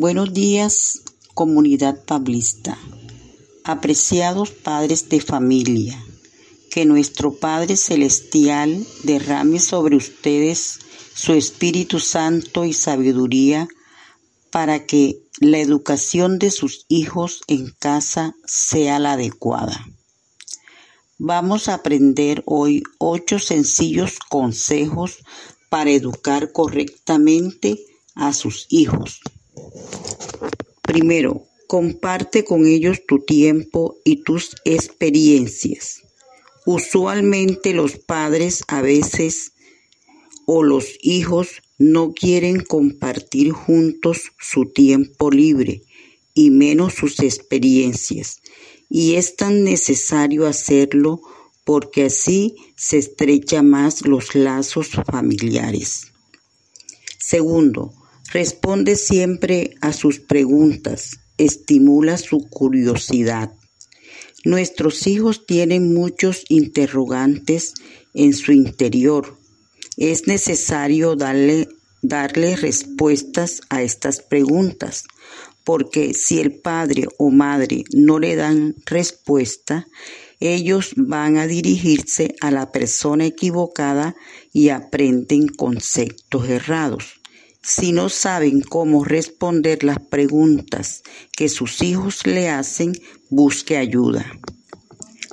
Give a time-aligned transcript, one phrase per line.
[0.00, 1.02] Buenos días,
[1.34, 2.78] comunidad pablista.
[3.64, 6.02] Apreciados padres de familia,
[6.70, 10.78] que nuestro Padre Celestial derrame sobre ustedes
[11.14, 13.68] su Espíritu Santo y sabiduría
[14.50, 19.86] para que la educación de sus hijos en casa sea la adecuada.
[21.18, 25.18] Vamos a aprender hoy ocho sencillos consejos
[25.68, 29.20] para educar correctamente a sus hijos.
[30.82, 36.02] Primero, comparte con ellos tu tiempo y tus experiencias.
[36.66, 39.52] Usualmente los padres a veces
[40.46, 45.82] o los hijos no quieren compartir juntos su tiempo libre
[46.34, 48.40] y menos sus experiencias.
[48.88, 51.22] Y es tan necesario hacerlo
[51.64, 56.08] porque así se estrecha más los lazos familiares.
[57.18, 57.94] Segundo,
[58.32, 63.52] responde siempre a sus preguntas, estimula su curiosidad.
[64.44, 67.74] Nuestros hijos tienen muchos interrogantes
[68.14, 69.36] en su interior.
[69.96, 71.68] Es necesario darle,
[72.02, 75.04] darle respuestas a estas preguntas,
[75.64, 79.86] porque si el padre o madre no le dan respuesta,
[80.38, 84.16] ellos van a dirigirse a la persona equivocada
[84.54, 87.19] y aprenden conceptos errados.
[87.62, 92.92] Si no saben cómo responder las preguntas que sus hijos le hacen,
[93.28, 94.24] busque ayuda.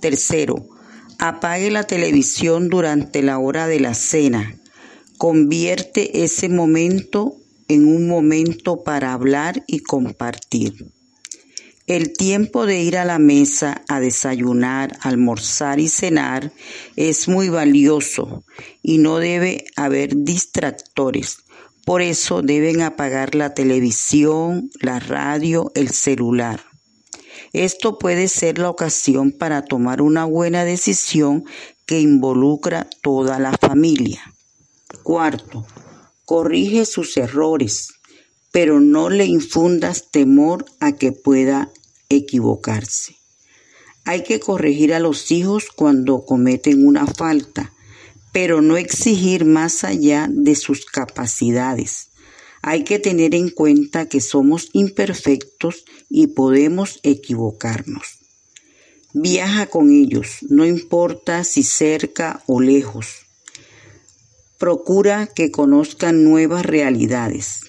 [0.00, 0.68] Tercero,
[1.18, 4.58] apague la televisión durante la hora de la cena.
[5.16, 7.36] Convierte ese momento
[7.68, 10.90] en un momento para hablar y compartir.
[11.86, 16.52] El tiempo de ir a la mesa a desayunar, almorzar y cenar
[16.96, 18.44] es muy valioso
[18.82, 21.38] y no debe haber distractores.
[21.88, 26.62] Por eso deben apagar la televisión, la radio, el celular.
[27.54, 31.46] Esto puede ser la ocasión para tomar una buena decisión
[31.86, 34.20] que involucra toda la familia.
[35.02, 35.66] Cuarto,
[36.26, 37.88] corrige sus errores,
[38.52, 41.72] pero no le infundas temor a que pueda
[42.10, 43.16] equivocarse.
[44.04, 47.72] Hay que corregir a los hijos cuando cometen una falta,
[48.32, 52.08] pero no exigir más allá de sus capacidades.
[52.62, 58.18] Hay que tener en cuenta que somos imperfectos y podemos equivocarnos.
[59.14, 63.26] Viaja con ellos, no importa si cerca o lejos.
[64.58, 67.60] Procura que conozcan nuevas realidades.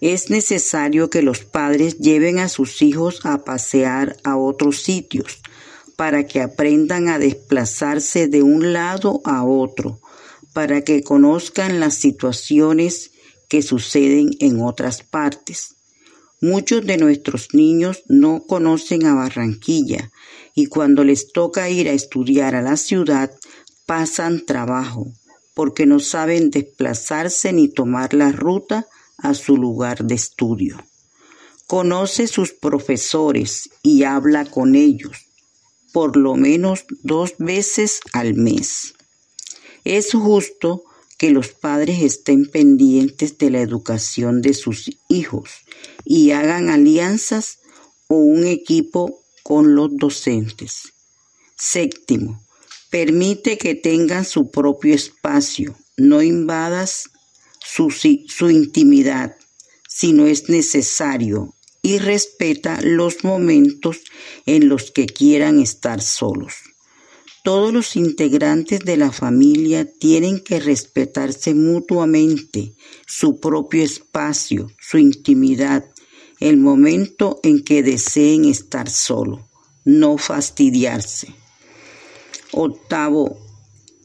[0.00, 5.40] Es necesario que los padres lleven a sus hijos a pasear a otros sitios
[6.00, 10.00] para que aprendan a desplazarse de un lado a otro,
[10.54, 13.10] para que conozcan las situaciones
[13.50, 15.74] que suceden en otras partes.
[16.40, 20.10] Muchos de nuestros niños no conocen a Barranquilla
[20.54, 23.30] y cuando les toca ir a estudiar a la ciudad
[23.84, 25.12] pasan trabajo
[25.52, 28.86] porque no saben desplazarse ni tomar la ruta
[29.18, 30.82] a su lugar de estudio.
[31.66, 35.26] Conoce sus profesores y habla con ellos
[35.92, 38.94] por lo menos dos veces al mes.
[39.84, 40.84] Es justo
[41.18, 45.50] que los padres estén pendientes de la educación de sus hijos
[46.04, 47.58] y hagan alianzas
[48.08, 50.92] o un equipo con los docentes.
[51.56, 52.42] Séptimo,
[52.90, 57.10] permite que tengan su propio espacio, no invadas
[57.62, 59.36] su, intimidad
[59.88, 61.54] si no es necesario
[61.90, 63.98] y respeta los momentos
[64.46, 66.54] en los que quieran estar solos.
[67.42, 72.74] Todos los integrantes de la familia tienen que respetarse mutuamente
[73.08, 75.84] su propio espacio, su intimidad,
[76.38, 79.48] el momento en que deseen estar solo,
[79.84, 81.34] no fastidiarse.
[82.52, 83.36] Octavo,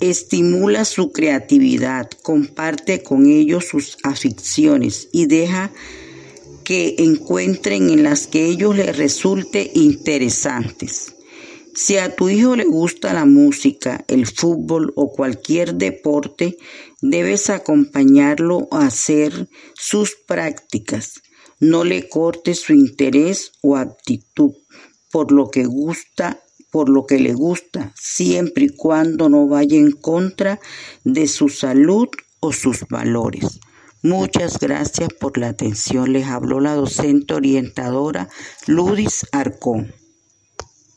[0.00, 5.72] estimula su creatividad, comparte con ellos sus aficiones y deja
[6.66, 11.14] que encuentren en las que ellos les resulte interesantes.
[11.76, 16.56] Si a tu hijo le gusta la música, el fútbol o cualquier deporte,
[17.00, 21.22] debes acompañarlo a hacer sus prácticas.
[21.60, 24.50] No le cortes su interés o actitud
[25.12, 26.42] por lo que gusta
[26.72, 30.60] por lo que le gusta, siempre y cuando no vaya en contra
[31.04, 32.08] de su salud
[32.40, 33.60] o sus valores.
[34.02, 36.12] Muchas gracias por la atención.
[36.12, 38.28] Les habló la docente orientadora
[38.66, 39.94] Ludis Arcón.